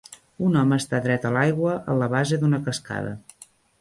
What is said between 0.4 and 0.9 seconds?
Un home